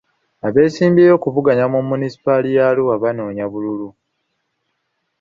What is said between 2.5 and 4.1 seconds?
ya Arua banoonya bululu.